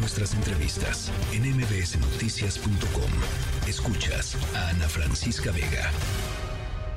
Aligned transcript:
nuestras 0.00 0.34
entrevistas 0.34 1.12
en 1.32 1.42
mbsnoticias.com. 1.56 3.10
Escuchas 3.68 4.36
a 4.56 4.70
Ana 4.70 4.88
Francisca 4.88 5.52
Vega. 5.52 5.90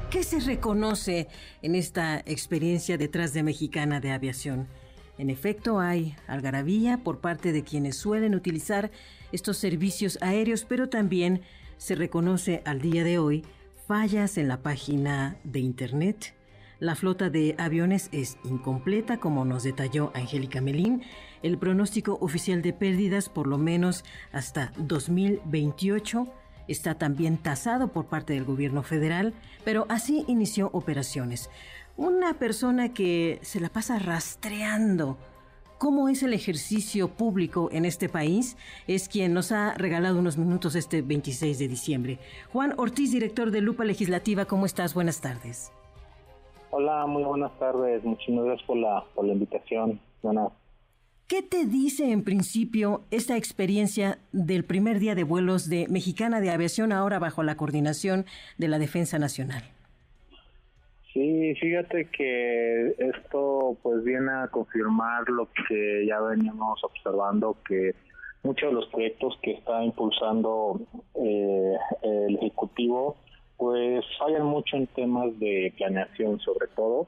¿Qué 0.09 0.23
se 0.23 0.39
reconoce 0.39 1.27
en 1.61 1.75
esta 1.75 2.19
experiencia 2.19 2.97
detrás 2.97 3.33
de 3.33 3.43
Mexicana 3.43 4.00
de 4.00 4.11
Aviación? 4.11 4.69
En 5.17 5.29
efecto, 5.29 5.79
hay 5.79 6.16
algarabía 6.27 6.97
por 7.03 7.19
parte 7.19 7.51
de 7.51 7.63
quienes 7.63 7.97
suelen 7.97 8.36
utilizar 8.36 8.89
estos 9.34 9.58
servicios 9.58 10.18
aéreos, 10.22 10.66
pero 10.68 10.88
también 10.88 11.42
se 11.78 11.96
reconoce 11.96 12.62
al 12.66 12.80
día 12.80 13.04
de 13.04 13.20
hoy 13.20 13.44
fallas 13.86 14.38
en 14.38 14.48
la 14.48 14.62
página 14.62 15.36
de 15.44 15.60
Internet. 15.60 16.34
La 16.84 16.95
flota 16.95 17.29
de 17.29 17.55
aviones 17.59 18.09
es 18.11 18.38
incompleta, 18.43 19.18
como 19.18 19.45
nos 19.45 19.63
detalló 19.63 20.11
Angélica 20.15 20.59
Melín. 20.59 21.02
El 21.41 21.57
pronóstico 21.57 22.18
oficial 22.20 22.61
de 22.61 22.73
pérdidas, 22.73 23.29
por 23.29 23.47
lo 23.47 23.57
menos 23.57 24.04
hasta 24.33 24.74
2028, 24.75 26.27
está 26.68 26.96
también 26.96 27.38
tasado 27.38 27.93
por 27.93 28.07
parte 28.07 28.33
del 28.33 28.43
gobierno 28.43 28.83
federal, 28.83 29.33
pero 29.64 29.86
así 29.88 30.25
inició 30.27 30.71
operaciones. 30.74 31.50
Una 31.96 32.33
persona 32.33 32.89
que 32.89 33.39
se 33.43 33.61
la 33.61 33.69
pasa 33.69 33.97
rastreando 33.97 35.17
cómo 35.77 36.09
es 36.09 36.21
el 36.21 36.33
ejercicio 36.33 37.07
público 37.07 37.69
en 37.71 37.85
este 37.85 38.09
país 38.09 38.57
es 38.88 39.07
quien 39.07 39.33
nos 39.33 39.53
ha 39.53 39.73
regalado 39.75 40.19
unos 40.19 40.38
minutos 40.38 40.75
este 40.75 41.02
26 41.02 41.59
de 41.59 41.67
diciembre. 41.69 42.19
Juan 42.52 42.73
Ortiz, 42.75 43.13
director 43.13 43.52
de 43.52 43.61
Lupa 43.61 43.85
Legislativa, 43.85 44.43
¿cómo 44.43 44.65
estás? 44.65 44.93
Buenas 44.93 45.21
tardes. 45.21 45.71
Hola, 46.75 47.05
muy 47.05 47.23
buenas 47.23 47.51
tardes. 47.59 48.03
Muchas 48.03 48.33
gracias 48.33 48.63
por 48.65 48.77
la, 48.77 49.03
por 49.13 49.25
la 49.25 49.33
invitación. 49.33 49.99
Buenas. 50.23 50.51
¿Qué 51.27 51.43
te 51.43 51.67
dice 51.67 52.11
en 52.11 52.23
principio 52.23 53.03
esta 53.11 53.37
experiencia 53.37 54.17
del 54.31 54.65
primer 54.65 54.97
día 54.97 55.13
de 55.13 55.23
vuelos 55.23 55.69
de 55.69 55.85
Mexicana 55.87 56.41
de 56.41 56.49
Aviación 56.49 56.91
ahora 56.91 57.19
bajo 57.19 57.43
la 57.43 57.57
coordinación 57.57 58.25
de 58.57 58.69
la 58.69 58.80
Defensa 58.80 59.19
Nacional? 59.19 59.61
Sí, 61.13 61.53
fíjate 61.61 62.05
que 62.05 62.95
esto 62.97 63.77
pues 63.83 64.03
viene 64.03 64.31
a 64.31 64.47
confirmar 64.47 65.30
lo 65.30 65.49
que 65.53 66.08
ya 66.08 66.19
veníamos 66.21 66.83
observando 66.83 67.55
que 67.67 67.93
muchos 68.41 68.69
de 68.69 68.73
los 68.73 68.87
proyectos 68.87 69.37
que 69.43 69.52
está 69.52 69.83
impulsando 69.83 70.81
eh, 71.21 71.75
el 72.02 72.35
ejecutivo 72.37 73.17
pues 73.64 74.03
fallan 74.19 74.44
mucho 74.44 74.75
en 74.75 74.88
temas 74.88 75.39
de 75.39 75.73
planeación 75.78 76.38
sobre 76.42 76.67
todo 76.75 77.08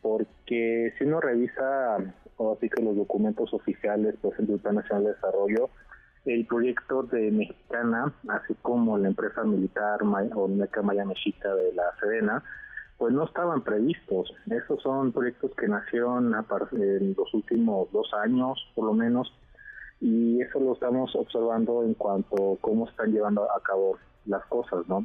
porque 0.00 0.92
si 0.98 1.04
uno 1.04 1.20
revisa 1.20 1.96
así 1.96 2.68
que 2.68 2.82
los 2.82 2.96
documentos 2.96 3.54
oficiales 3.54 4.16
pues 4.20 4.36
el 4.40 4.58
Plan 4.58 4.74
Nacional 4.74 5.04
de 5.04 5.12
Desarrollo 5.12 5.70
el 6.24 6.44
proyecto 6.46 7.04
de 7.04 7.30
Mexicana 7.30 8.12
así 8.30 8.52
como 8.62 8.98
la 8.98 9.06
empresa 9.06 9.44
militar 9.44 10.00
o 10.02 10.48
Meca 10.48 10.82
Maya 10.82 11.04
de 11.04 11.72
la 11.72 11.84
Sedena 12.00 12.42
pues 12.98 13.14
no 13.14 13.24
estaban 13.24 13.62
previstos. 13.62 14.32
Esos 14.48 14.80
son 14.80 15.10
proyectos 15.10 15.50
que 15.56 15.66
nacieron 15.66 16.34
en 16.72 17.14
los 17.16 17.34
últimos 17.34 17.90
dos 17.90 18.08
años, 18.14 18.64
por 18.76 18.84
lo 18.84 18.92
menos, 18.92 19.32
y 20.00 20.40
eso 20.40 20.60
lo 20.60 20.74
estamos 20.74 21.14
observando 21.16 21.82
en 21.82 21.94
cuanto 21.94 22.52
a 22.52 22.56
cómo 22.60 22.88
están 22.88 23.12
llevando 23.12 23.42
a 23.50 23.60
cabo 23.60 23.98
las 24.26 24.44
cosas, 24.46 24.86
¿no? 24.86 25.04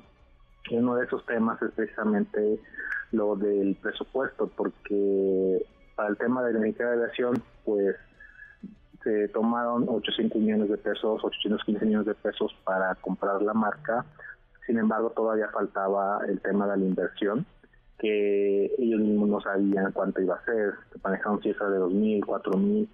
Uno 0.72 0.96
de 0.96 1.06
esos 1.06 1.26
temas 1.26 1.62
es 1.62 1.72
precisamente 1.72 2.60
lo 3.12 3.36
del 3.36 3.76
presupuesto, 3.76 4.48
porque 4.56 5.66
para 5.96 6.10
el 6.10 6.18
tema 6.18 6.44
de 6.44 6.54
la 6.54 6.60
unidad 6.60 6.92
de 6.92 7.04
aviación, 7.04 7.42
pues 7.64 7.96
se 9.04 9.30
tomaron 9.30 9.86
800 9.88 10.40
millones 10.42 10.70
de 10.70 10.78
pesos, 10.78 11.24
815 11.24 11.86
millones 11.86 12.08
de 12.08 12.16
pesos 12.16 12.54
para 12.64 12.94
comprar 12.96 13.42
la 13.42 13.54
marca, 13.54 14.06
sin 14.66 14.78
embargo 14.80 15.12
todavía 15.12 15.48
faltaba 15.50 16.20
el 16.28 16.42
tema 16.42 16.68
de 16.68 16.78
la 16.78 16.86
inversión 16.86 17.46
que 18.00 18.76
ellos 18.78 19.00
mismos 19.00 19.30
no 19.30 19.42
sabían 19.42 19.92
cuánto 19.92 20.22
iba 20.22 20.36
a 20.36 20.46
ser, 20.46 20.74
que 20.92 21.00
manejaron 21.04 21.42
cifras 21.42 21.72
de 21.72 21.80
2.000, 21.80 22.26
4.000 22.26 22.88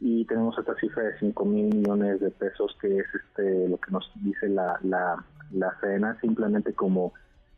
y 0.00 0.24
tenemos 0.24 0.58
esta 0.58 0.74
cifra 0.76 1.04
de 1.04 1.18
5 1.18 1.44
mil 1.44 1.74
millones 1.74 2.20
de 2.20 2.30
pesos 2.30 2.74
que 2.80 2.98
es 2.98 3.06
este 3.14 3.68
lo 3.68 3.76
que 3.76 3.92
nos 3.92 4.10
dice 4.16 4.48
la, 4.48 4.78
la, 4.82 5.22
la 5.52 5.76
CENA 5.80 6.18
simplemente 6.20 6.72
como 6.74 7.12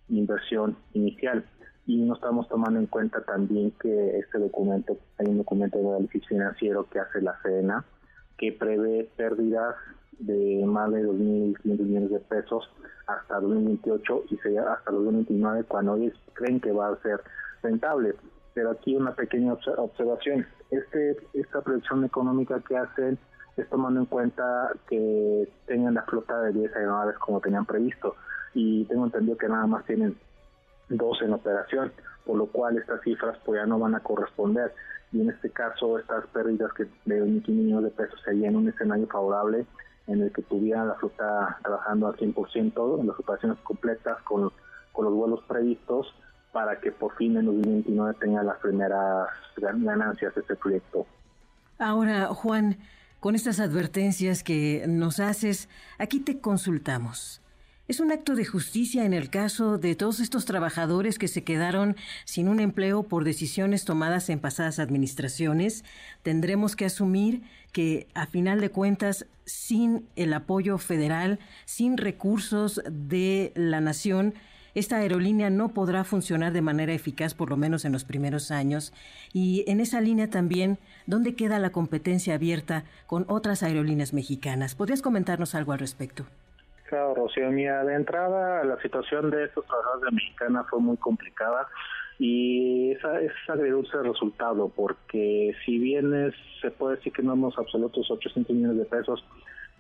inversión 0.08 0.76
inicial 0.92 1.44
y 1.86 2.03
no 2.03 2.14
estamos 2.14 2.48
tomando 2.48 2.78
en 2.78 2.86
cuenta 2.86 3.22
también 3.25 3.72
que 3.80 4.19
este 4.19 4.38
documento 4.38 4.97
hay 5.19 5.26
un 5.26 5.38
documento 5.38 5.78
de 5.78 5.88
análisis 5.88 6.26
financiero 6.26 6.88
que 6.88 7.00
hace 7.00 7.20
la 7.20 7.36
CENA 7.42 7.84
que 8.38 8.53
prevé 8.53 9.10
pérdidas 9.16 9.75
de 10.19 10.62
más 10.66 10.92
de 10.92 11.04
2.500 11.04 11.64
millones 11.64 12.10
de 12.10 12.20
pesos 12.20 12.70
hasta 13.06 13.41
2028 13.41 14.24
y 14.30 14.56
hasta 14.56 14.91
2029 14.91 15.64
cuando 15.64 15.97
ellos 15.97 16.14
creen 16.34 16.60
que 16.60 16.72
va 16.72 16.88
a 16.88 17.03
ser 17.03 17.20
rentable. 17.62 18.14
Pero 18.55 18.71
aquí 18.71 18.97
una 18.97 19.15
pequeña 19.15 19.55
observación. 19.55 20.47
Este 20.71 21.17
Esta 21.35 21.61
proyección 21.61 22.05
económica 22.05 22.61
que 22.67 22.77
hacen 22.77 23.19
es 23.57 23.69
tomando 23.69 24.01
en 24.01 24.07
cuenta 24.07 24.71
que 24.89 25.49
tengan 25.67 25.95
la 25.95 26.03
flota 26.03 26.41
de 26.43 26.53
10 26.53 26.75
aeronaves 26.75 27.19
como 27.19 27.41
tenían 27.41 27.67
previsto 27.67 28.17
y 28.55 28.85
tengo 28.87 29.05
entendido 29.05 29.37
que 29.37 29.49
nada 29.49 29.67
más 29.67 29.85
tienen 29.85 30.17
dos 30.89 31.21
en 31.23 31.33
operación, 31.33 31.93
por 32.25 32.37
lo 32.37 32.47
cual 32.47 32.77
estas 32.79 33.01
cifras 33.03 33.39
pues 33.45 33.61
ya 33.61 33.67
no 33.67 33.79
van 33.79 33.95
a 33.95 34.01
corresponder 34.01 34.73
y 35.13 35.21
en 35.21 35.31
este 35.31 35.51
caso 35.51 35.99
estas 35.99 36.27
pérdidas 36.29 36.73
que 36.73 36.84
de 37.05 37.23
1.500 37.23 37.49
millones 37.49 37.84
de 37.84 38.05
pesos 38.05 38.21
serían 38.25 38.57
un 38.57 38.69
escenario 38.69 39.07
favorable 39.07 39.67
en 40.07 40.23
el 40.23 40.33
que 40.33 40.43
tuviera 40.43 40.84
la 40.84 40.95
flota 40.95 41.59
trabajando 41.63 42.09
al 42.09 42.17
100% 42.17 43.01
en 43.01 43.07
las 43.07 43.19
operaciones 43.19 43.59
completas 43.61 44.21
con, 44.23 44.51
con 44.93 45.05
los 45.05 45.15
vuelos 45.15 45.41
previstos 45.47 46.15
para 46.53 46.79
que 46.79 46.93
por 46.93 47.17
fin 47.17 47.37
en 47.37 47.47
2029 47.47 48.15
tenga 48.21 48.43
las 48.43 48.59
primeras 48.59 49.29
ganancias 49.57 50.35
de 50.35 50.41
este 50.43 50.55
proyecto. 50.57 51.07
Ahora, 51.79 52.27
Juan, 52.29 52.79
con 53.21 53.35
estas 53.35 53.59
advertencias 53.59 54.43
que 54.45 54.85
nos 54.87 55.19
haces, 55.19 55.69
aquí 55.99 56.21
te 56.21 56.41
consultamos. 56.41 57.41
Es 57.89 57.99
un 57.99 58.13
acto 58.13 58.37
de 58.37 58.45
justicia 58.45 59.05
en 59.05 59.13
el 59.13 59.29
caso 59.29 59.77
de 59.77 59.97
todos 59.97 60.21
estos 60.21 60.45
trabajadores 60.45 61.19
que 61.19 61.27
se 61.27 61.43
quedaron 61.43 61.97
sin 62.25 62.49
un 62.49 62.61
empleo 62.61 63.03
por 63.03 63.25
decisiones 63.25 63.84
tomadas 63.84 64.31
en 64.31 64.39
pasadas 64.39 64.79
administraciones. 64.79 65.84
Tendremos 66.23 66.77
que 66.77 66.84
asumir 66.84 67.43
que, 67.73 68.07
a 68.15 68.27
final 68.27 68.61
de 68.61 68.71
cuentas, 68.71 69.27
sin 69.45 70.07
el 70.15 70.33
apoyo 70.33 70.79
federal, 70.79 71.41
sin 71.65 71.99
recursos 71.99 72.81
de 72.89 73.53
la 73.57 73.81
nación, 73.81 74.34
esta 74.75 74.97
aerolínea 74.97 75.50
no 75.50 75.69
podrá 75.69 76.05
funcionar 76.05 76.53
de 76.53 76.62
manera 76.62 76.93
eficaz 76.93 77.34
por 77.34 77.50
lo 77.50 77.56
menos 77.56 77.84
en 77.84 77.93
los 77.93 78.05
primeros 78.05 78.50
años. 78.50 78.93
Y 79.33 79.65
en 79.66 79.81
esa 79.81 80.00
línea 80.00 80.31
también, 80.31 80.78
¿dónde 81.06 81.34
queda 81.34 81.59
la 81.59 81.71
competencia 81.71 82.34
abierta 82.34 82.84
con 83.06 83.25
otras 83.28 83.62
aerolíneas 83.62 84.12
mexicanas? 84.12 84.75
¿Podrías 84.75 85.03
comentarnos 85.03 85.55
algo 85.55 85.72
al 85.72 85.78
respecto? 85.78 86.25
Claro, 86.93 87.15
Rocío, 87.15 87.50
mira, 87.50 87.84
de 87.84 87.94
entrada 87.94 88.65
la 88.65 88.81
situación 88.83 89.31
de 89.31 89.44
estos 89.44 89.65
trabajadores 89.66 90.05
de 90.05 90.10
Mexicana 90.10 90.65
fue 90.69 90.78
muy 90.81 90.97
complicada 90.99 91.66
y 92.19 92.93
esa 92.93 93.21
es 93.21 93.33
agridulce 93.49 93.97
el 93.97 94.04
resultado 94.04 94.69
porque 94.69 95.56
si 95.65 95.78
bien 95.78 96.33
se 96.60 96.71
puede 96.71 96.97
decir 96.97 97.12
que 97.12 97.22
no 97.22 97.33
hemos 97.33 97.59
absolutos 97.59 98.10
800 98.10 98.54
millones 98.54 98.78
de 98.78 98.84
pesos, 98.84 99.25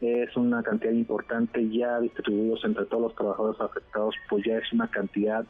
es 0.02 0.36
una 0.36 0.62
cantidad 0.62 0.92
importante 0.92 1.68
ya 1.70 2.00
distribuidos 2.00 2.64
entre 2.64 2.86
todos 2.86 3.04
los 3.04 3.14
trabajadores 3.14 3.60
afectados, 3.60 4.14
pues 4.28 4.44
ya 4.44 4.58
es 4.58 4.72
una 4.72 4.90
cantidad, 4.90 5.44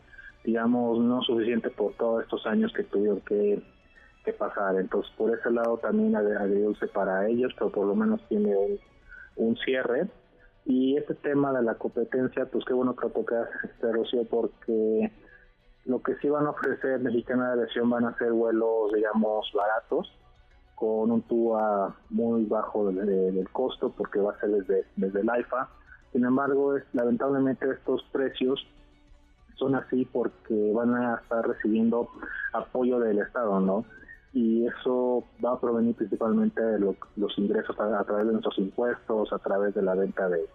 digamos, 0.45 0.99
no 0.99 1.23
suficiente 1.23 1.71
por 1.71 1.95
todos 1.95 2.23
estos 2.23 2.47
años 2.47 2.73
que 2.73 2.85
tuvieron 2.85 3.21
que, 3.23 3.63
que 4.25 4.33
pasar. 4.33 4.77
Entonces, 4.77 5.11
por 5.17 5.35
ese 5.37 5.51
lado 5.51 5.79
también 5.79 6.15
agridulce 6.17 6.87
para 6.89 7.27
ellos, 7.29 7.53
pero 7.59 7.71
por 7.71 7.87
lo 7.87 7.95
menos 7.95 8.21
tiene 8.29 8.55
un, 8.55 8.79
un 9.37 9.57
cierre 9.57 10.09
y 10.65 10.97
este 10.97 11.15
tema 11.15 11.53
de 11.53 11.63
la 11.63 11.75
competencia, 11.75 12.47
pues 12.47 12.65
qué 12.65 12.73
bueno 12.73 12.95
que 12.95 13.07
lo 13.07 13.13
tocas, 13.13 13.49
este, 13.65 13.91
Rocío, 13.91 14.25
porque 14.29 15.11
lo 15.85 16.03
que 16.03 16.15
sí 16.17 16.29
van 16.29 16.47
a 16.47 16.51
ofrecer 16.51 17.01
Mexicana 17.01 17.49
de 17.49 17.63
Aviación 17.63 17.91
van 17.91 18.05
a 18.05 18.17
ser 18.19 18.33
vuelos, 18.33 18.93
digamos, 18.93 19.51
baratos, 19.55 20.13
con 20.83 21.13
un 21.13 21.23
TUA 21.23 21.95
muy 22.11 22.45
bajo 22.45 22.91
del 22.91 23.49
costo, 23.53 23.95
porque 23.97 24.19
va 24.19 24.33
a 24.33 24.41
ser 24.41 24.51
desde, 24.51 24.85
desde 24.97 25.21
el 25.21 25.31
AIFA. 25.31 25.69
Sin 26.11 26.25
embargo, 26.25 26.77
es, 26.77 26.83
lamentablemente 26.93 27.71
estos 27.71 28.03
precios 28.11 28.67
son 29.55 29.77
así 29.77 30.05
porque 30.07 30.73
van 30.75 30.93
a 30.97 31.21
estar 31.23 31.47
recibiendo 31.47 32.09
apoyo 32.53 32.99
del 32.99 33.21
Estado, 33.21 33.61
¿no? 33.61 33.85
y 34.33 34.67
eso 34.67 35.23
va 35.45 35.53
a 35.53 35.61
provenir 35.61 35.95
principalmente 35.95 36.61
de 36.61 36.81
los 36.81 37.39
ingresos 37.39 37.79
a, 37.79 38.03
través 38.03 38.27
de 38.27 38.33
nuestros 38.33 38.59
impuestos, 38.59 39.33
a 39.33 39.39
través 39.39 39.75
de 39.75 39.83
la 39.83 39.95
venta 39.95 40.29
de, 40.29 40.49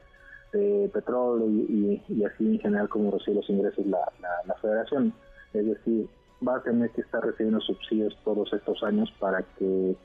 petróleo 0.92 1.48
y, 1.48 2.02
así 2.26 2.56
en 2.56 2.60
general 2.60 2.90
como 2.90 3.12
recibe 3.12 3.38
los 3.38 3.50
ingresos 3.50 3.86
la, 3.86 4.00
la, 4.46 4.56
federación. 4.56 5.14
Es 5.54 5.66
decir, 5.66 6.10
va 6.46 6.58
a 6.58 6.64
tener 6.64 6.90
que 6.90 7.02
estar 7.02 7.24
recibiendo 7.24 7.62
subsidios 7.62 8.18
todos 8.26 8.52
estos 8.52 8.84
años 8.84 9.10
para 9.20 9.44
que 9.58 9.96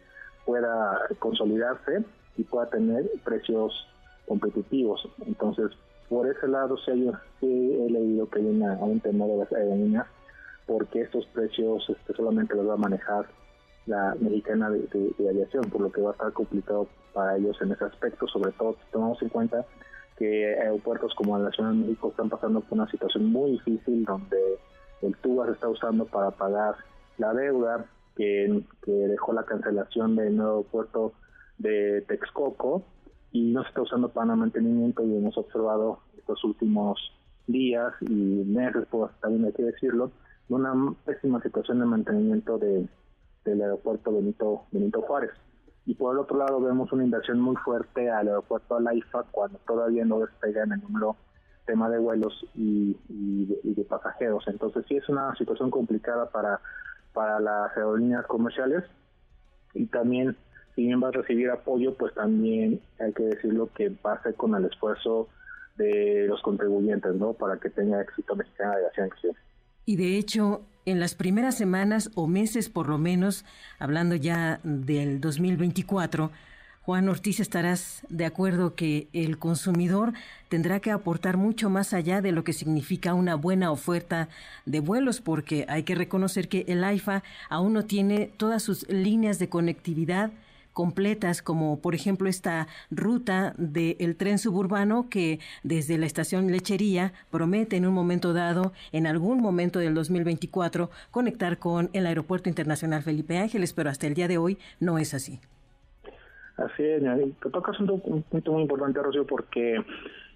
pueda 0.44 1.00
consolidarse 1.18 2.04
y 2.36 2.44
pueda 2.44 2.68
tener 2.70 3.10
precios 3.24 3.86
competitivos. 4.26 5.08
Entonces, 5.26 5.70
por 6.08 6.28
ese 6.28 6.48
lado 6.48 6.76
sí, 6.78 7.12
he 7.42 7.90
leído 7.90 8.28
que 8.28 8.40
hay 8.40 8.46
un 8.46 9.00
temor 9.00 9.28
de 9.30 9.36
las 9.38 9.52
aerolíneas 9.52 10.06
porque 10.66 11.02
estos 11.02 11.26
precios 11.26 11.84
este, 11.88 12.14
solamente 12.14 12.54
los 12.54 12.68
va 12.68 12.74
a 12.74 12.78
manejar 12.78 13.26
la 13.86 14.14
mexicana 14.20 14.70
de, 14.70 15.14
aviación, 15.28 15.64
por 15.64 15.80
lo 15.80 15.90
que 15.90 16.00
va 16.00 16.10
a 16.10 16.12
estar 16.12 16.32
complicado 16.32 16.86
para 17.12 17.36
ellos 17.36 17.56
en 17.60 17.72
ese 17.72 17.84
aspecto, 17.84 18.28
sobre 18.28 18.52
todo 18.52 18.74
si 18.74 18.92
tomamos 18.92 19.20
en 19.22 19.28
cuenta 19.28 19.64
que 20.16 20.54
aeropuertos 20.60 21.14
como 21.14 21.38
la 21.38 21.50
Ciudad 21.50 21.70
de 21.70 21.76
México 21.76 22.08
están 22.10 22.28
pasando 22.28 22.60
por 22.60 22.78
una 22.78 22.90
situación 22.90 23.26
muy 23.32 23.52
difícil 23.52 24.04
donde 24.04 24.58
el 25.02 25.16
TUBA 25.16 25.46
se 25.46 25.52
está 25.52 25.68
usando 25.68 26.06
para 26.06 26.30
pagar 26.30 26.76
la 27.18 27.34
deuda 27.34 27.86
que, 28.16 28.62
dejó 28.84 29.32
la 29.32 29.44
cancelación 29.44 30.16
del 30.16 30.36
nuevo 30.36 30.58
aeropuerto 30.58 31.12
de 31.58 32.02
Texcoco 32.08 32.82
y 33.30 33.52
no 33.52 33.62
se 33.62 33.68
está 33.68 33.82
usando 33.82 34.08
para 34.08 34.36
mantenimiento 34.36 35.02
y 35.04 35.16
hemos 35.16 35.36
observado 35.38 36.00
estos 36.18 36.42
últimos 36.44 36.98
días 37.46 37.92
y 38.00 38.14
meses, 38.14 38.86
pues 38.90 39.10
también 39.20 39.46
hay 39.46 39.52
que 39.52 39.64
decirlo, 39.64 40.10
una 40.48 40.72
pésima 41.04 41.40
situación 41.42 41.80
de 41.80 41.86
mantenimiento 41.86 42.58
de, 42.58 42.86
del 43.44 43.62
aeropuerto 43.62 44.12
Benito, 44.12 44.64
Benito 44.70 45.02
Juárez. 45.02 45.30
Y 45.84 45.94
por 45.94 46.14
el 46.14 46.20
otro 46.20 46.38
lado 46.38 46.60
vemos 46.60 46.92
una 46.92 47.04
inversión 47.04 47.40
muy 47.40 47.56
fuerte 47.56 48.08
al 48.08 48.28
aeropuerto 48.28 48.76
Alaifa 48.76 49.24
cuando 49.30 49.58
todavía 49.66 50.04
no 50.04 50.20
despegan 50.20 50.72
el 50.72 50.82
número 50.82 51.16
tema 51.66 51.88
de 51.88 51.98
vuelos 51.98 52.32
y, 52.54 52.96
de 53.08 53.84
pasajeros. 53.84 54.44
Entonces 54.46 54.84
sí 54.88 54.96
es 54.96 55.08
una 55.08 55.34
situación 55.36 55.70
complicada 55.70 56.30
para, 56.30 56.60
para 57.12 57.40
las 57.40 57.76
aerolíneas 57.76 58.26
comerciales 58.26 58.84
y 59.74 59.86
también 59.86 60.36
si 60.74 60.86
bien 60.86 61.02
va 61.02 61.08
a 61.08 61.12
recibir 61.12 61.50
apoyo, 61.50 61.94
pues 61.94 62.14
también 62.14 62.80
hay 62.98 63.12
que 63.12 63.24
decirlo 63.24 63.68
que 63.74 63.90
va 64.04 64.14
a 64.14 64.22
ser 64.22 64.34
con 64.34 64.54
el 64.54 64.64
esfuerzo 64.64 65.28
de 65.76 66.26
los 66.28 66.40
contribuyentes, 66.42 67.14
¿no? 67.14 67.34
Para 67.34 67.58
que 67.58 67.70
tenga 67.70 68.00
éxito 68.00 68.34
Mexicana 68.36 68.76
de 68.76 68.86
Aviación 68.86 69.10
Y 69.84 69.96
de 69.96 70.16
hecho, 70.16 70.62
en 70.86 71.00
las 71.00 71.14
primeras 71.14 71.56
semanas 71.56 72.10
o 72.14 72.26
meses 72.26 72.68
por 72.68 72.88
lo 72.88 72.98
menos, 72.98 73.44
hablando 73.78 74.14
ya 74.14 74.60
del 74.62 75.20
2024, 75.20 76.30
Juan 76.84 77.08
Ortiz, 77.08 77.38
estarás 77.38 78.02
de 78.08 78.24
acuerdo 78.24 78.74
que 78.74 79.06
el 79.12 79.38
consumidor 79.38 80.14
tendrá 80.48 80.80
que 80.80 80.90
aportar 80.90 81.36
mucho 81.36 81.70
más 81.70 81.92
allá 81.92 82.20
de 82.20 82.32
lo 82.32 82.42
que 82.42 82.52
significa 82.52 83.14
una 83.14 83.36
buena 83.36 83.70
oferta 83.70 84.28
de 84.66 84.80
vuelos, 84.80 85.20
porque 85.20 85.64
hay 85.68 85.84
que 85.84 85.94
reconocer 85.94 86.48
que 86.48 86.64
el 86.66 86.82
AIFA 86.82 87.22
aún 87.48 87.72
no 87.72 87.84
tiene 87.84 88.32
todas 88.36 88.64
sus 88.64 88.88
líneas 88.88 89.38
de 89.38 89.48
conectividad 89.48 90.32
completas, 90.72 91.40
como 91.40 91.78
por 91.78 91.94
ejemplo 91.94 92.28
esta 92.28 92.66
ruta 92.90 93.54
del 93.58 94.16
tren 94.16 94.40
suburbano 94.40 95.08
que 95.08 95.38
desde 95.62 95.98
la 95.98 96.06
estación 96.06 96.50
Lechería 96.50 97.12
promete 97.30 97.76
en 97.76 97.86
un 97.86 97.94
momento 97.94 98.32
dado, 98.32 98.72
en 98.90 99.06
algún 99.06 99.40
momento 99.40 99.78
del 99.78 99.94
2024, 99.94 100.90
conectar 101.12 101.60
con 101.60 101.90
el 101.92 102.06
Aeropuerto 102.06 102.48
Internacional 102.48 103.04
Felipe 103.04 103.38
Ángeles, 103.38 103.72
pero 103.72 103.88
hasta 103.88 104.08
el 104.08 104.14
día 104.14 104.26
de 104.26 104.38
hoy 104.38 104.58
no 104.80 104.98
es 104.98 105.14
así. 105.14 105.38
Así 106.56 106.82
es, 106.82 107.02
te 107.40 107.50
tocas 107.50 107.78
un 107.80 108.22
punto 108.22 108.52
muy 108.52 108.62
importante, 108.62 109.02
Rocío, 109.02 109.26
porque 109.26 109.82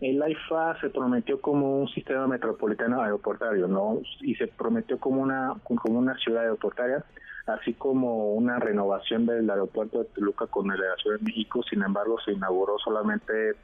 el 0.00 0.22
AIFA 0.22 0.80
se 0.80 0.90
prometió 0.90 1.40
como 1.40 1.80
un 1.82 1.88
sistema 1.88 2.26
metropolitano 2.26 3.02
aeroportario, 3.02 3.68
¿no? 3.68 4.00
Y 4.20 4.34
se 4.34 4.46
prometió 4.46 4.98
como 4.98 5.20
una, 5.20 5.54
como 5.64 5.98
una 5.98 6.16
ciudad 6.18 6.42
aeroportaria 6.42 7.04
así 7.46 7.74
como 7.74 8.34
una 8.34 8.58
renovación 8.58 9.24
del 9.26 9.48
aeropuerto 9.48 10.00
de 10.00 10.04
Toluca 10.06 10.46
con 10.46 10.68
la 10.68 10.74
Ciudad 11.00 11.18
de 11.18 11.24
México, 11.24 11.62
sin 11.68 11.82
embargo 11.82 12.18
se 12.24 12.32
inauguró 12.32 12.78
solamente 12.78 13.54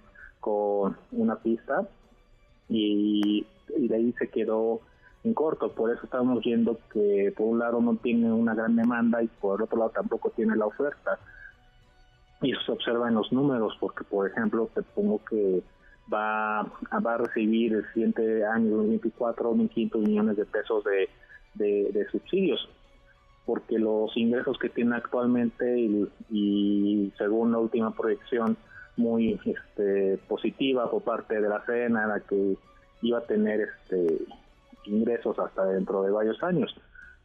con 0.41 0.97
una 1.13 1.37
pista 1.37 1.87
y, 2.69 3.47
de 3.77 3.95
ahí 3.95 4.15
se 4.19 4.29
quedó 4.29 4.81
en 5.25 5.35
corto, 5.35 5.73
por 5.73 5.91
eso 5.91 6.01
estamos 6.05 6.43
viendo 6.45 6.79
que 6.93 7.33
por 7.37 7.47
un 7.47 7.59
lado 7.59 7.81
no 7.81 7.97
tiene 7.97 8.33
una 8.33 8.55
gran 8.55 8.77
demanda 8.77 9.23
y 9.23 9.29
por 9.29 9.59
el 9.59 9.65
otro 9.65 9.79
lado 9.79 9.91
tampoco 9.91 10.31
tiene 10.31 10.57
la 10.57 10.67
oferta. 10.67 11.19
Y 12.43 12.53
eso 12.53 12.61
se 12.67 12.73
observa 12.73 13.09
en 13.09 13.15
los 13.15 13.33
números, 13.33 13.77
porque 13.81 14.05
por 14.05 14.29
ejemplo 14.29 14.69
te 14.75 14.83
pongo 14.83 15.21
que 15.25 15.63
va, 16.13 16.63
va 16.63 17.15
a 17.15 17.19
recibir 17.19 17.75
el 17.75 17.87
siguiente 17.93 18.45
año 18.45 18.77
2024 18.77 19.55
1.500 19.55 19.99
millones 19.99 20.37
de 20.37 20.45
pesos 20.45 20.85
de, 20.85 21.09
de 21.55 22.07
subsidios 22.11 22.69
porque 23.45 23.79
los 23.79 24.17
ingresos 24.17 24.59
que 24.59 24.69
tiene 24.69 24.97
actualmente 24.97 25.79
y, 26.31 27.13
según 27.19 27.53
la 27.53 27.59
última 27.59 27.95
proyección 27.95 28.57
muy 28.97 29.41
este, 29.45 30.19
positiva 30.29 30.91
por 30.91 31.03
parte 31.03 31.41
de 31.41 31.49
la 31.49 31.65
CENA 31.65 32.05
era 32.05 32.21
que 32.21 32.57
iba 33.03 33.19
a 33.19 33.27
tener 33.27 33.61
este 33.61 34.19
ingresos 34.85 35.39
hasta 35.39 35.65
dentro 35.67 36.03
de 36.03 36.11
varios 36.11 36.43
años. 36.43 36.75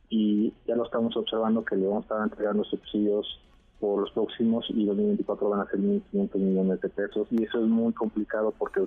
Y 0.09 0.53
ya 0.65 0.75
lo 0.75 0.85
estamos 0.85 1.15
observando 1.17 1.65
que 1.65 1.75
le 1.75 1.87
vamos 1.87 2.03
a 2.03 2.05
estar 2.05 2.23
entregando 2.23 2.63
subsidios 2.63 3.39
por 3.79 4.01
los 4.01 4.11
próximos 4.11 4.65
y 4.69 4.85
2024 4.85 5.49
van 5.49 5.61
a 5.61 5.69
ser 5.69 5.79
1.500 5.79 6.35
millones 6.35 6.81
de 6.81 6.89
pesos 6.89 7.27
y 7.31 7.43
eso 7.43 7.59
es 7.59 7.67
muy 7.67 7.93
complicado 7.93 8.53
porque 8.57 8.85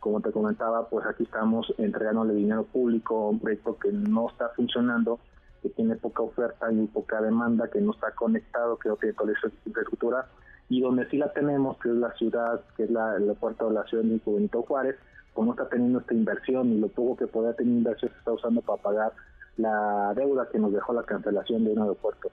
como 0.00 0.20
te 0.20 0.32
comentaba 0.32 0.88
pues 0.88 1.06
aquí 1.06 1.24
estamos 1.24 1.72
entregándole 1.78 2.34
dinero 2.34 2.64
público 2.64 3.26
a 3.26 3.30
un 3.30 3.40
proyecto 3.40 3.78
que 3.78 3.92
no 3.92 4.28
está 4.28 4.48
funcionando 4.56 5.18
que 5.62 5.70
tiene 5.70 5.96
poca 5.96 6.22
oferta 6.22 6.70
y 6.72 6.86
poca 6.86 7.20
demanda, 7.20 7.68
que 7.68 7.80
no 7.80 7.92
está 7.92 8.12
conectado, 8.12 8.78
que 8.78 8.88
no 8.88 8.96
tiene 8.96 9.14
toda 9.14 9.32
esa 9.32 9.48
infraestructura, 9.66 10.26
y 10.68 10.80
donde 10.80 11.08
sí 11.08 11.16
la 11.16 11.32
tenemos, 11.32 11.78
que 11.78 11.88
es 11.88 11.96
la 11.96 12.12
ciudad, 12.12 12.60
que 12.76 12.84
es 12.84 12.90
la, 12.90 13.16
el 13.16 13.22
aeropuerto 13.22 13.68
de 13.68 13.74
la 13.74 13.84
ciudad 13.84 14.04
de 14.04 14.20
Benito 14.24 14.62
Juárez, 14.62 14.96
como 15.32 15.52
está 15.52 15.68
teniendo 15.68 16.00
esta 16.00 16.14
inversión 16.14 16.72
y 16.72 16.78
lo 16.78 16.88
poco 16.88 17.16
que 17.16 17.26
podía 17.26 17.54
tener 17.54 17.72
inversión 17.72 18.10
se 18.10 18.18
está 18.18 18.32
usando 18.32 18.60
para 18.60 18.82
pagar 18.82 19.12
la 19.56 20.12
deuda 20.14 20.48
que 20.50 20.58
nos 20.58 20.72
dejó 20.72 20.92
la 20.92 21.04
cancelación 21.04 21.64
de 21.64 21.72
un 21.72 21.80
aeropuerto. 21.80 22.30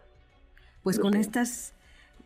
Pues 0.85 0.99
con 0.99 1.15
estas 1.15 1.73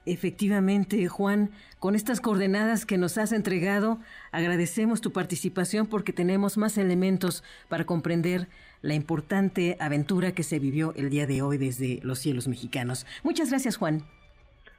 Efectivamente, 0.05 1.07
Juan, 1.07 1.51
con 1.77 1.93
estas 1.93 2.19
coordenadas 2.19 2.85
que 2.85 2.97
nos 2.97 3.17
has 3.17 3.31
entregado, 3.31 3.99
agradecemos 4.31 5.01
tu 5.01 5.11
participación 5.11 5.87
porque 5.87 6.13
tenemos 6.13 6.57
más 6.57 6.77
elementos 6.77 7.43
para 7.67 7.85
comprender 7.85 8.47
la 8.81 8.95
importante 8.95 9.77
aventura 9.79 10.31
que 10.31 10.43
se 10.43 10.57
vivió 10.57 10.93
el 10.95 11.09
día 11.09 11.27
de 11.27 11.41
hoy 11.41 11.57
desde 11.57 11.99
los 12.01 12.19
cielos 12.19 12.47
mexicanos. 12.47 13.05
Muchas 13.23 13.49
gracias, 13.49 13.77
Juan. 13.77 14.03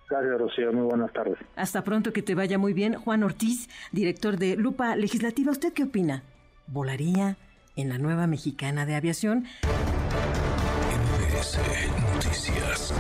Gracias, 0.08 0.38
Rocío. 0.38 0.72
Muy 0.72 0.86
buenas 0.86 1.12
tardes. 1.12 1.38
Hasta 1.54 1.84
pronto, 1.84 2.12
que 2.12 2.22
te 2.22 2.34
vaya 2.34 2.58
muy 2.58 2.72
bien. 2.72 2.94
Juan 2.94 3.22
Ortiz, 3.22 3.68
director 3.92 4.36
de 4.36 4.56
Lupa 4.56 4.96
Legislativa, 4.96 5.52
¿usted 5.52 5.72
qué 5.72 5.84
opina? 5.84 6.22
¿Volaría 6.66 7.36
en 7.76 7.88
la 7.88 7.98
nueva 7.98 8.26
mexicana 8.26 8.84
de 8.84 8.96
aviación? 8.96 9.46
Noticias. 11.40 12.92